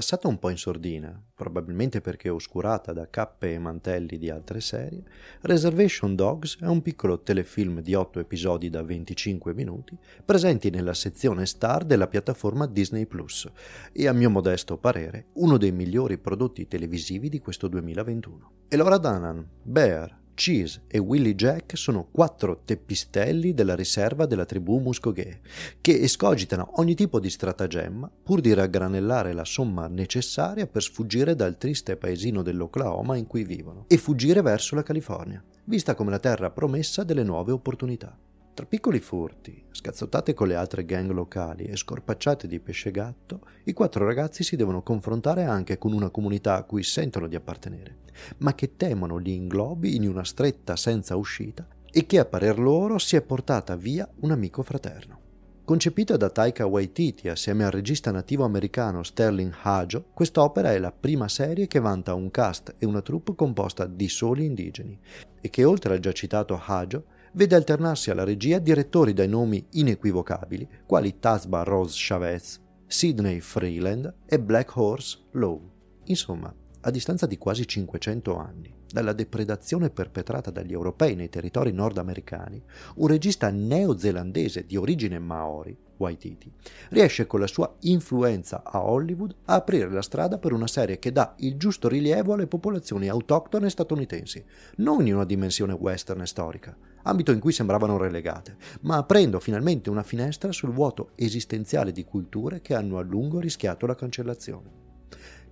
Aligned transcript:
Passata 0.00 0.28
un 0.28 0.38
po' 0.38 0.48
in 0.48 0.56
sordina, 0.56 1.22
probabilmente 1.34 2.00
perché 2.00 2.30
oscurata 2.30 2.94
da 2.94 3.10
cappe 3.10 3.52
e 3.52 3.58
mantelli 3.58 4.16
di 4.16 4.30
altre 4.30 4.62
serie, 4.62 5.02
Reservation 5.42 6.14
Dogs 6.14 6.56
è 6.58 6.64
un 6.64 6.80
piccolo 6.80 7.20
telefilm 7.20 7.82
di 7.82 7.92
8 7.92 8.18
episodi 8.18 8.70
da 8.70 8.82
25 8.82 9.52
minuti, 9.52 9.94
presenti 10.24 10.70
nella 10.70 10.94
sezione 10.94 11.44
star 11.44 11.84
della 11.84 12.08
piattaforma 12.08 12.64
Disney 12.64 13.04
Plus 13.04 13.46
e 13.92 14.08
a 14.08 14.14
mio 14.14 14.30
modesto 14.30 14.78
parere 14.78 15.26
uno 15.34 15.58
dei 15.58 15.70
migliori 15.70 16.16
prodotti 16.16 16.66
televisivi 16.66 17.28
di 17.28 17.38
questo 17.38 17.68
2021. 17.68 18.52
Elora 18.68 18.96
Danan, 18.96 19.46
Bear, 19.62 20.19
Cheese 20.40 20.84
e 20.86 20.96
Willie 20.96 21.34
Jack 21.34 21.76
sono 21.76 22.08
quattro 22.10 22.62
teppistelli 22.64 23.52
della 23.52 23.74
riserva 23.74 24.24
della 24.24 24.46
tribù 24.46 24.78
Muscogee, 24.78 25.40
che 25.82 26.00
escogitano 26.00 26.80
ogni 26.80 26.94
tipo 26.94 27.20
di 27.20 27.28
stratagemma 27.28 28.10
pur 28.22 28.40
di 28.40 28.54
raggranellare 28.54 29.34
la 29.34 29.44
somma 29.44 29.86
necessaria 29.86 30.66
per 30.66 30.82
sfuggire 30.82 31.34
dal 31.34 31.58
triste 31.58 31.98
paesino 31.98 32.40
dell'Oklahoma 32.40 33.16
in 33.16 33.26
cui 33.26 33.44
vivono 33.44 33.84
e 33.86 33.98
fuggire 33.98 34.40
verso 34.40 34.74
la 34.74 34.82
California, 34.82 35.44
vista 35.64 35.94
come 35.94 36.10
la 36.10 36.18
terra 36.18 36.50
promessa 36.50 37.04
delle 37.04 37.22
nuove 37.22 37.52
opportunità. 37.52 38.16
Tra 38.52 38.66
piccoli 38.66 39.00
furti, 39.00 39.64
scazzottate 39.70 40.34
con 40.34 40.48
le 40.48 40.54
altre 40.54 40.84
gang 40.84 41.10
locali 41.12 41.64
e 41.64 41.76
scorpacciate 41.76 42.46
di 42.46 42.58
pesce 42.60 42.90
gatto, 42.90 43.40
i 43.64 43.72
quattro 43.72 44.04
ragazzi 44.04 44.42
si 44.42 44.56
devono 44.56 44.82
confrontare 44.82 45.44
anche 45.44 45.78
con 45.78 45.92
una 45.92 46.10
comunità 46.10 46.56
a 46.56 46.64
cui 46.64 46.82
sentono 46.82 47.26
di 47.26 47.36
appartenere, 47.36 47.98
ma 48.38 48.54
che 48.54 48.76
temono 48.76 49.16
li 49.16 49.34
inglobi 49.34 49.94
in 49.94 50.06
una 50.06 50.24
stretta 50.24 50.76
senza 50.76 51.16
uscita 51.16 51.66
e 51.90 52.06
che 52.06 52.18
a 52.18 52.24
parer 52.24 52.58
loro 52.58 52.98
si 52.98 53.16
è 53.16 53.22
portata 53.22 53.76
via 53.76 54.08
un 54.20 54.32
amico 54.32 54.62
fraterno. 54.62 55.18
Concepita 55.64 56.16
da 56.16 56.30
Taika 56.30 56.66
Waititi 56.66 57.28
assieme 57.28 57.64
al 57.64 57.70
regista 57.70 58.10
nativo 58.10 58.44
americano 58.44 59.04
Sterling 59.04 59.54
Hajo, 59.62 60.06
quest'opera 60.12 60.72
è 60.72 60.78
la 60.80 60.90
prima 60.90 61.28
serie 61.28 61.68
che 61.68 61.78
vanta 61.78 62.12
un 62.14 62.30
cast 62.32 62.74
e 62.76 62.84
una 62.84 63.02
troupe 63.02 63.36
composta 63.36 63.86
di 63.86 64.08
soli 64.08 64.46
indigeni 64.46 64.98
e 65.40 65.48
che 65.48 65.64
oltre 65.64 65.94
al 65.94 66.00
già 66.00 66.10
citato 66.10 66.60
Hajo 66.60 67.04
vede 67.32 67.54
alternarsi 67.54 68.10
alla 68.10 68.24
regia 68.24 68.58
direttori 68.58 69.12
dai 69.12 69.28
nomi 69.28 69.66
inequivocabili 69.70 70.68
quali 70.86 71.18
Tasba 71.18 71.62
Rose 71.62 71.94
Chavez, 71.96 72.60
Sidney 72.86 73.40
Freeland 73.40 74.12
e 74.26 74.40
Black 74.40 74.76
Horse 74.76 75.18
Lowe. 75.32 75.70
Insomma, 76.04 76.52
a 76.80 76.90
distanza 76.90 77.26
di 77.26 77.38
quasi 77.38 77.66
500 77.66 78.36
anni 78.36 78.78
dalla 78.92 79.12
depredazione 79.12 79.90
perpetrata 79.90 80.50
dagli 80.50 80.72
europei 80.72 81.14
nei 81.14 81.28
territori 81.28 81.72
nordamericani, 81.72 82.62
un 82.96 83.06
regista 83.06 83.50
neozelandese 83.50 84.64
di 84.66 84.76
origine 84.76 85.18
maori, 85.18 85.76
Waititi, 86.00 86.50
riesce 86.90 87.26
con 87.26 87.40
la 87.40 87.46
sua 87.46 87.74
influenza 87.80 88.62
a 88.64 88.82
Hollywood 88.82 89.34
a 89.44 89.54
aprire 89.54 89.90
la 89.90 90.02
strada 90.02 90.38
per 90.38 90.52
una 90.52 90.66
serie 90.66 90.98
che 90.98 91.12
dà 91.12 91.34
il 91.38 91.56
giusto 91.56 91.88
rilievo 91.88 92.32
alle 92.32 92.46
popolazioni 92.46 93.08
autoctone 93.08 93.68
statunitensi, 93.68 94.42
non 94.76 95.06
in 95.06 95.14
una 95.14 95.24
dimensione 95.24 95.74
western 95.74 96.22
e 96.22 96.26
storica, 96.26 96.76
ambito 97.02 97.32
in 97.32 97.40
cui 97.40 97.52
sembravano 97.52 97.98
relegate, 97.98 98.56
ma 98.82 98.96
aprendo 98.96 99.38
finalmente 99.40 99.90
una 99.90 100.02
finestra 100.02 100.52
sul 100.52 100.70
vuoto 100.70 101.10
esistenziale 101.16 101.92
di 101.92 102.04
culture 102.04 102.60
che 102.62 102.74
hanno 102.74 102.98
a 102.98 103.02
lungo 103.02 103.38
rischiato 103.38 103.86
la 103.86 103.94
cancellazione. 103.94 104.88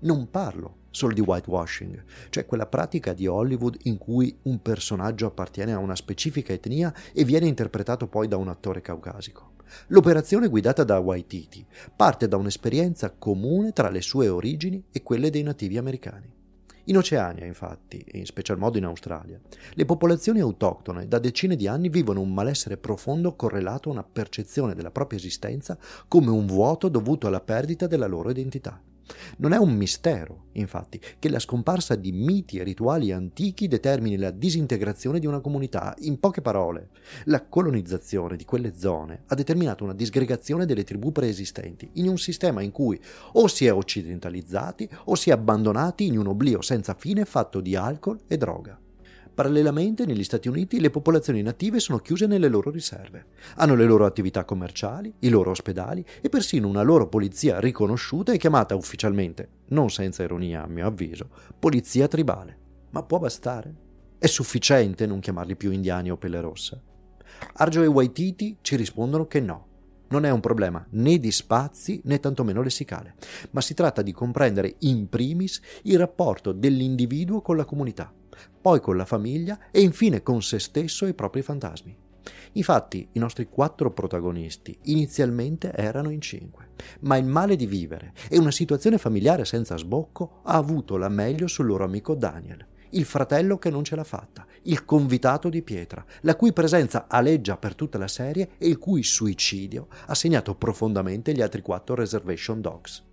Non 0.01 0.31
parlo 0.31 0.77
solo 0.91 1.13
di 1.13 1.21
whitewashing, 1.21 2.05
cioè 2.31 2.47
quella 2.47 2.67
pratica 2.67 3.13
di 3.13 3.27
Hollywood 3.27 3.79
in 3.83 3.99
cui 3.99 4.37
un 4.43 4.63
personaggio 4.63 5.27
appartiene 5.27 5.73
a 5.73 5.79
una 5.79 5.97
specifica 5.97 6.53
etnia 6.53 6.95
e 7.13 7.25
viene 7.25 7.47
interpretato 7.47 8.07
poi 8.07 8.29
da 8.29 8.37
un 8.37 8.49
attore 8.49 8.81
caucasico. 8.81 9.53
L'operazione 9.89 10.49
guidata 10.49 10.85
da 10.85 10.99
Waititi 10.99 11.67
parte 11.95 12.29
da 12.29 12.37
un'esperienza 12.37 13.11
comune 13.11 13.73
tra 13.73 13.91
le 13.91 14.01
sue 14.01 14.29
origini 14.29 14.85
e 14.91 15.03
quelle 15.03 15.31
dei 15.31 15.43
nativi 15.43 15.77
americani. 15.77 16.37
In 16.85 16.97
Oceania, 16.97 17.45
infatti, 17.45 17.99
e 17.99 18.17
in 18.17 18.25
special 18.25 18.57
modo 18.57 18.79
in 18.79 18.85
Australia, 18.85 19.39
le 19.75 19.85
popolazioni 19.85 20.41
autoctone 20.41 21.07
da 21.07 21.19
decine 21.19 21.55
di 21.55 21.67
anni 21.67 21.91
vivono 21.91 22.23
un 22.23 22.33
malessere 22.33 22.79
profondo 22.79 23.35
correlato 23.35 23.91
a 23.91 23.93
una 23.93 24.05
percezione 24.05 24.75
della 24.75 24.91
propria 24.91 25.19
esistenza 25.19 25.77
come 26.07 26.31
un 26.31 26.47
vuoto 26.47 26.89
dovuto 26.89 27.27
alla 27.27 27.41
perdita 27.41 27.87
della 27.87 28.07
loro 28.07 28.31
identità. 28.31 28.81
Non 29.39 29.53
è 29.53 29.57
un 29.57 29.75
mistero, 29.75 30.47
infatti, 30.53 31.01
che 31.19 31.29
la 31.29 31.39
scomparsa 31.39 31.95
di 31.95 32.13
miti 32.13 32.59
e 32.59 32.63
rituali 32.63 33.13
antichi 33.13 33.69
determini 33.69 34.17
la 34.17 34.31
disintegrazione 34.31 35.19
di 35.19 35.27
una 35.27 35.41
comunità. 35.41 35.95
In 36.01 36.19
poche 36.19 36.43
parole, 36.43 36.91
la 37.25 37.45
colonizzazione 37.45 38.37
di 38.37 38.45
quelle 38.45 38.75
zone 38.77 39.23
ha 39.27 39.35
determinato 39.35 39.85
una 39.85 39.95
disgregazione 39.95 40.67
delle 40.67 40.85
tribù 40.85 41.13
preesistenti 41.13 41.89
in 41.95 42.09
un 42.09 42.19
sistema 42.19 42.63
in 42.63 42.71
cui 42.71 43.01
o 43.33 43.47
si 43.49 43.67
è 43.67 43.73
occidentalizzati 43.73 44.89
o 45.05 45.15
si 45.15 45.31
è 45.31 45.33
abbandonati 45.33 46.07
in 46.07 46.19
un 46.19 46.27
oblio 46.27 46.63
senza 46.63 46.95
fine 46.95 47.25
fatto 47.25 47.61
di 47.61 47.77
alcol 47.77 48.21
e 48.27 48.37
droga. 48.37 48.79
Parallelamente, 49.39 50.05
negli 50.05 50.25
Stati 50.25 50.49
Uniti, 50.49 50.81
le 50.81 50.91
popolazioni 50.91 51.43
native 51.43 51.79
sono 51.79 52.01
chiuse 52.01 52.27
nelle 52.27 52.49
loro 52.49 52.73
riserve. 52.73 53.27
Hanno 53.59 53.77
le 53.77 53.85
loro 53.85 54.05
attività 54.05 54.45
commerciali, 54.45 55.15
i 55.21 55.29
loro 55.29 55.53
ospedali 55.53 56.05
e 56.21 56.29
persino 56.29 56.67
una 56.67 56.83
loro 56.83 57.07
polizia 57.07 57.61
riconosciuta 57.61 58.33
e 58.33 58.37
chiamata 58.37 58.75
ufficialmente, 58.75 59.49
non 59.69 59.91
senza 59.91 60.25
ironia 60.25 60.65
a 60.65 60.67
mio 60.67 60.89
avviso, 60.89 61.29
polizia 61.57 62.09
tribale. 62.09 62.59
Ma 62.91 63.05
può 63.05 63.21
bastare? 63.21 63.73
È 64.19 64.27
sufficiente 64.27 65.07
non 65.07 65.21
chiamarli 65.21 65.55
più 65.55 65.71
indiani 65.71 66.11
o 66.11 66.17
pelle 66.17 66.41
rossa? 66.41 66.83
Argio 67.53 67.83
e 67.85 67.87
Waititi 67.87 68.57
ci 68.61 68.75
rispondono 68.75 69.29
che 69.29 69.39
no. 69.39 69.68
Non 70.09 70.25
è 70.25 70.31
un 70.31 70.41
problema 70.41 70.87
né 70.91 71.19
di 71.19 71.31
spazi 71.31 72.01
né 72.05 72.19
tantomeno 72.21 72.63
lessicale, 72.63 73.15
ma 73.51 73.61
si 73.61 73.75
tratta 73.75 74.03
di 74.03 74.13
comprendere 74.13 74.77
in 74.81 75.09
primis 75.09 75.61
il 75.83 75.99
rapporto 75.99 76.53
dell'individuo 76.53 77.43
con 77.43 77.57
la 77.57 77.65
comunità 77.65 78.13
poi 78.61 78.81
con 78.81 78.97
la 78.97 79.05
famiglia 79.05 79.59
e 79.71 79.81
infine 79.81 80.23
con 80.23 80.43
se 80.43 80.59
stesso 80.59 81.07
e 81.07 81.11
i 81.11 81.15
propri 81.15 81.43
fantasmi. 81.43 81.97
Infatti 82.53 83.09
i 83.13 83.19
nostri 83.19 83.49
quattro 83.49 83.93
protagonisti 83.93 84.77
inizialmente 84.85 85.73
erano 85.73 86.11
in 86.11 86.21
cinque, 86.21 86.71
ma 87.01 87.17
il 87.17 87.25
male 87.25 87.57
di 87.57 87.67
vivere 87.67 88.13
e 88.29 88.39
una 88.39 88.51
situazione 88.51 88.99
familiare 88.99 89.45
senza 89.45 89.77
sbocco 89.77 90.41
ha 90.45 90.55
avuto 90.55 90.97
la 90.97 91.09
meglio 91.09 91.47
sul 91.47 91.67
loro 91.67 91.85
amico 91.85 92.15
Daniel, 92.15 92.67
il 92.91 93.05
fratello 93.05 93.59
che 93.59 93.71
non 93.71 93.85
ce 93.85 93.97
l'ha 93.97 94.05
fatta, 94.05 94.47
il 94.63 94.85
convitato 94.85 95.49
di 95.49 95.63
pietra, 95.63 96.05
la 96.23 96.37
cui 96.37 96.53
presenza 96.53 97.07
aleggia 97.09 97.57
per 97.57 97.75
tutta 97.75 97.99
la 97.99 98.09
serie 98.09 98.51
e 98.59 98.69
il 98.69 98.79
cui 98.79 99.03
suicidio 99.03 99.89
ha 100.07 100.15
segnato 100.15 100.55
profondamente 100.55 101.33
gli 101.33 101.43
altri 101.43 101.63
quattro 101.63 101.95
Reservation 101.95 102.61
Dogs. 102.61 103.05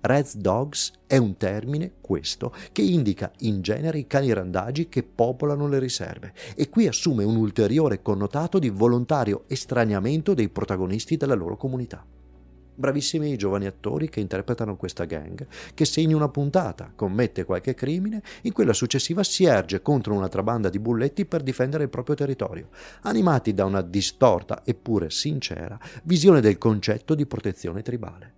Red 0.00 0.34
Dogs 0.34 0.92
è 1.06 1.16
un 1.16 1.36
termine, 1.36 1.94
questo, 2.00 2.54
che 2.70 2.82
indica 2.82 3.32
in 3.40 3.60
genere 3.60 3.98
i 3.98 4.06
cani 4.06 4.32
randagi 4.32 4.88
che 4.88 5.02
popolano 5.02 5.66
le 5.66 5.78
riserve 5.78 6.32
e 6.54 6.68
qui 6.68 6.86
assume 6.86 7.24
un 7.24 7.36
ulteriore 7.36 8.02
connotato 8.02 8.58
di 8.58 8.68
volontario 8.68 9.44
estraniamento 9.48 10.34
dei 10.34 10.48
protagonisti 10.48 11.16
della 11.16 11.34
loro 11.34 11.56
comunità. 11.56 12.04
Bravissimi 12.78 13.32
i 13.32 13.38
giovani 13.38 13.64
attori 13.64 14.10
che 14.10 14.20
interpretano 14.20 14.76
questa 14.76 15.04
gang, 15.04 15.46
che 15.72 15.86
se 15.86 16.02
in 16.02 16.14
una 16.14 16.28
puntata 16.28 16.92
commette 16.94 17.44
qualche 17.44 17.72
crimine, 17.72 18.22
in 18.42 18.52
quella 18.52 18.74
successiva 18.74 19.24
si 19.24 19.44
erge 19.44 19.80
contro 19.80 20.12
un'altra 20.12 20.42
banda 20.42 20.68
di 20.68 20.78
bulletti 20.78 21.24
per 21.24 21.42
difendere 21.42 21.84
il 21.84 21.88
proprio 21.88 22.14
territorio, 22.14 22.68
animati 23.02 23.54
da 23.54 23.64
una 23.64 23.80
distorta 23.80 24.60
eppure 24.62 25.08
sincera 25.08 25.78
visione 26.02 26.42
del 26.42 26.58
concetto 26.58 27.14
di 27.14 27.24
protezione 27.24 27.80
tribale. 27.80 28.34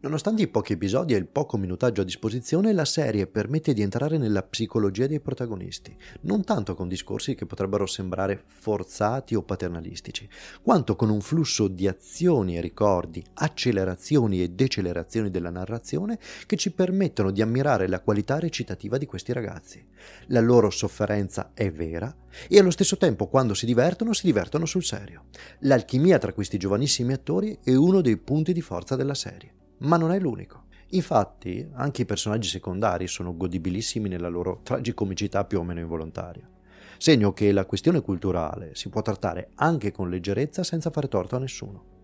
Nonostante 0.00 0.42
i 0.42 0.46
pochi 0.46 0.74
episodi 0.74 1.14
e 1.14 1.16
il 1.16 1.26
poco 1.26 1.56
minutaggio 1.56 2.02
a 2.02 2.04
disposizione, 2.04 2.72
la 2.72 2.84
serie 2.84 3.26
permette 3.26 3.72
di 3.72 3.82
entrare 3.82 4.16
nella 4.16 4.44
psicologia 4.44 5.08
dei 5.08 5.18
protagonisti, 5.18 5.96
non 6.20 6.44
tanto 6.44 6.76
con 6.76 6.86
discorsi 6.86 7.34
che 7.34 7.46
potrebbero 7.46 7.84
sembrare 7.84 8.44
forzati 8.46 9.34
o 9.34 9.42
paternalistici, 9.42 10.28
quanto 10.62 10.94
con 10.94 11.10
un 11.10 11.20
flusso 11.20 11.66
di 11.66 11.88
azioni 11.88 12.56
e 12.56 12.60
ricordi, 12.60 13.24
accelerazioni 13.34 14.40
e 14.40 14.50
decelerazioni 14.50 15.30
della 15.30 15.50
narrazione 15.50 16.20
che 16.46 16.54
ci 16.54 16.70
permettono 16.70 17.32
di 17.32 17.42
ammirare 17.42 17.88
la 17.88 18.00
qualità 18.00 18.38
recitativa 18.38 18.98
di 18.98 19.06
questi 19.06 19.32
ragazzi. 19.32 19.84
La 20.26 20.40
loro 20.40 20.70
sofferenza 20.70 21.50
è 21.54 21.72
vera 21.72 22.14
e 22.48 22.56
allo 22.56 22.70
stesso 22.70 22.98
tempo 22.98 23.26
quando 23.26 23.52
si 23.52 23.66
divertono 23.66 24.12
si 24.12 24.26
divertono 24.26 24.64
sul 24.64 24.84
serio. 24.84 25.24
L'alchimia 25.62 26.18
tra 26.18 26.32
questi 26.32 26.56
giovanissimi 26.56 27.14
attori 27.14 27.58
è 27.64 27.74
uno 27.74 28.00
dei 28.00 28.16
punti 28.16 28.52
di 28.52 28.62
forza 28.62 28.94
della 28.94 29.14
serie 29.14 29.56
ma 29.78 29.96
non 29.96 30.12
è 30.12 30.18
l'unico. 30.18 30.64
Infatti, 30.92 31.68
anche 31.74 32.02
i 32.02 32.06
personaggi 32.06 32.48
secondari 32.48 33.06
sono 33.06 33.36
godibilissimi 33.36 34.08
nella 34.08 34.28
loro 34.28 34.60
tragicomicità 34.62 35.44
più 35.44 35.58
o 35.58 35.62
meno 35.62 35.80
involontaria. 35.80 36.48
Segno 36.96 37.32
che 37.32 37.52
la 37.52 37.66
questione 37.66 38.00
culturale 38.00 38.74
si 38.74 38.88
può 38.88 39.02
trattare 39.02 39.50
anche 39.56 39.92
con 39.92 40.08
leggerezza 40.08 40.64
senza 40.64 40.90
fare 40.90 41.08
torto 41.08 41.36
a 41.36 41.38
nessuno. 41.38 41.96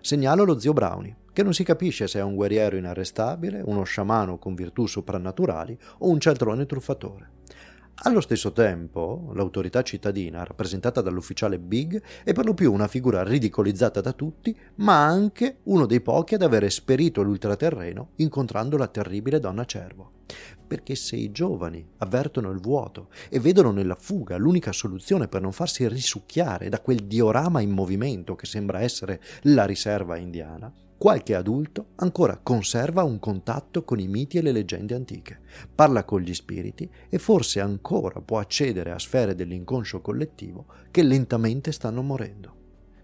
Segnalo 0.00 0.44
lo 0.44 0.58
zio 0.58 0.72
Brownie, 0.72 1.16
che 1.32 1.42
non 1.42 1.54
si 1.54 1.64
capisce 1.64 2.06
se 2.06 2.18
è 2.18 2.22
un 2.22 2.34
guerriero 2.34 2.76
inarrestabile, 2.76 3.62
uno 3.64 3.82
sciamano 3.82 4.38
con 4.38 4.54
virtù 4.54 4.86
soprannaturali 4.86 5.76
o 5.98 6.08
un 6.08 6.20
cialtrone 6.20 6.66
truffatore. 6.66 7.30
Allo 8.02 8.20
stesso 8.20 8.52
tempo, 8.52 9.32
l'autorità 9.34 9.82
cittadina, 9.82 10.44
rappresentata 10.44 11.00
dall'ufficiale 11.00 11.58
Big, 11.58 12.00
è 12.22 12.32
per 12.32 12.44
lo 12.44 12.54
più 12.54 12.72
una 12.72 12.86
figura 12.86 13.24
ridicolizzata 13.24 14.00
da 14.00 14.12
tutti, 14.12 14.56
ma 14.76 15.04
anche 15.04 15.58
uno 15.64 15.84
dei 15.84 16.00
pochi 16.00 16.34
ad 16.34 16.42
aver 16.42 16.62
esperito 16.62 17.22
l'ultraterreno 17.22 18.10
incontrando 18.16 18.76
la 18.76 18.86
terribile 18.86 19.40
donna 19.40 19.64
cervo. 19.64 20.17
Perché 20.66 20.94
se 20.94 21.16
i 21.16 21.30
giovani 21.30 21.86
avvertono 21.98 22.50
il 22.50 22.60
vuoto 22.60 23.08
e 23.30 23.40
vedono 23.40 23.72
nella 23.72 23.96
fuga 23.96 24.36
l'unica 24.36 24.72
soluzione 24.72 25.28
per 25.28 25.40
non 25.40 25.52
farsi 25.52 25.88
risucchiare 25.88 26.68
da 26.68 26.80
quel 26.80 27.04
diorama 27.04 27.60
in 27.60 27.70
movimento 27.70 28.34
che 28.34 28.46
sembra 28.46 28.80
essere 28.80 29.20
la 29.42 29.64
riserva 29.64 30.16
indiana, 30.16 30.72
Qualche 30.98 31.36
adulto 31.36 31.90
ancora 31.94 32.40
conserva 32.42 33.04
un 33.04 33.20
contatto 33.20 33.84
con 33.84 34.00
i 34.00 34.08
miti 34.08 34.36
e 34.36 34.42
le 34.42 34.50
leggende 34.50 34.96
antiche, 34.96 35.38
parla 35.72 36.02
con 36.02 36.20
gli 36.20 36.34
spiriti 36.34 36.90
e 37.08 37.18
forse 37.18 37.60
ancora 37.60 38.20
può 38.20 38.40
accedere 38.40 38.90
a 38.90 38.98
sfere 38.98 39.36
dell'inconscio 39.36 40.00
collettivo 40.00 40.66
che 40.90 41.04
lentamente 41.04 41.70
stanno 41.70 42.02
morendo. 42.02 42.56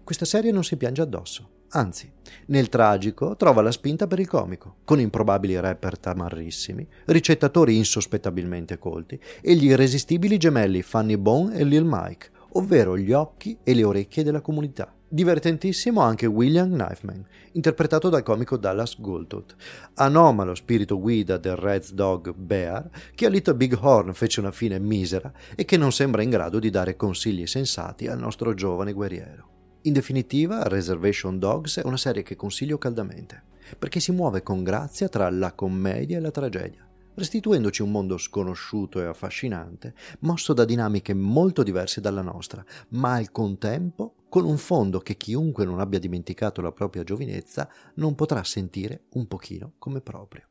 Questa 0.03 0.25
serie 0.25 0.51
non 0.51 0.65
si 0.65 0.75
piange 0.75 1.03
addosso, 1.03 1.63
anzi, 1.69 2.11
nel 2.47 2.69
tragico 2.69 3.35
trova 3.35 3.61
la 3.61 3.71
spinta 3.71 4.07
per 4.07 4.19
il 4.19 4.27
comico, 4.27 4.77
con 4.85 4.99
improbabili 4.99 5.59
rapper 5.59 5.97
tamarrissimi, 5.97 6.87
ricettatori 7.05 7.77
insospettabilmente 7.77 8.77
colti 8.77 9.19
e 9.41 9.55
gli 9.55 9.65
irresistibili 9.65 10.37
gemelli 10.37 10.81
Funny 10.81 11.17
Bone 11.17 11.57
e 11.57 11.63
Lil 11.63 11.83
Mike, 11.85 12.29
ovvero 12.53 12.97
gli 12.97 13.11
occhi 13.11 13.57
e 13.63 13.73
le 13.73 13.83
orecchie 13.83 14.23
della 14.23 14.41
comunità. 14.41 14.93
Divertentissimo 15.07 16.01
anche 16.01 16.25
William 16.25 16.71
Knifeman, 16.71 17.25
interpretato 17.53 18.09
dal 18.09 18.23
comico 18.23 18.57
Dallas 18.57 18.99
Goultut, 18.99 19.55
anomalo 19.95 20.55
spirito 20.55 20.99
guida 20.99 21.37
del 21.37 21.55
Red 21.55 21.91
Dog 21.91 22.33
Bear, 22.33 22.89
che 23.13 23.25
a 23.27 23.29
Little 23.29 23.55
Big 23.55 23.77
Horn 23.79 24.13
fece 24.13 24.39
una 24.39 24.51
fine 24.51 24.79
misera 24.79 25.31
e 25.55 25.63
che 25.63 25.77
non 25.77 25.91
sembra 25.91 26.23
in 26.23 26.31
grado 26.31 26.59
di 26.59 26.69
dare 26.69 26.95
consigli 26.95 27.45
sensati 27.45 28.07
al 28.07 28.19
nostro 28.19 28.53
giovane 28.53 28.93
guerriero. 28.93 29.54
In 29.85 29.93
definitiva, 29.93 30.63
Reservation 30.63 31.37
Dogs 31.37 31.77
è 31.77 31.85
una 31.85 31.97
serie 31.97 32.23
che 32.23 32.35
consiglio 32.35 32.79
caldamente, 32.79 33.43
perché 33.77 33.99
si 33.99 34.11
muove 34.11 34.41
con 34.41 34.63
grazia 34.63 35.07
tra 35.09 35.29
la 35.29 35.53
commedia 35.53 36.17
e 36.17 36.21
la 36.21 36.31
tragedia 36.31 36.83
restituendoci 37.15 37.81
un 37.81 37.91
mondo 37.91 38.17
sconosciuto 38.17 38.99
e 38.99 39.05
affascinante, 39.05 39.93
mosso 40.19 40.51
da 40.51 40.65
dinamiche 40.65 41.13
molto 41.13 41.63
diverse 41.63 42.01
dalla 42.01 42.21
nostra, 42.21 42.61
ma 42.89 43.13
al 43.13 43.31
contempo 43.31 44.15
con 44.27 44.43
un 44.43 44.57
fondo 44.57 44.99
che 44.99 45.15
chiunque 45.15 45.63
non 45.63 45.79
abbia 45.79 45.99
dimenticato 45.99 46.59
la 46.59 46.73
propria 46.73 47.05
giovinezza 47.05 47.69
non 47.93 48.15
potrà 48.15 48.43
sentire 48.43 49.03
un 49.11 49.27
pochino 49.27 49.75
come 49.77 50.01
proprio. 50.01 50.49